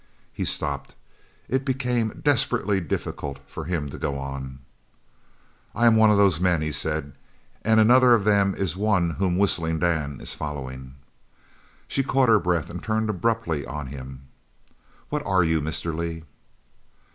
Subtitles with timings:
[0.33, 0.95] He stopped.
[1.47, 4.57] It became desperately difficult for him to go on.
[5.75, 7.13] "I am one of those men," he said,
[7.61, 10.95] "and another of them is the one whom Whistling Dan is following."
[11.87, 14.23] She caught her breath and turned abruptly on him.
[15.09, 15.95] "What are you, Mr.
[15.95, 16.23] Lee?"